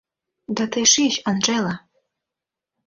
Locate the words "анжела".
1.29-1.75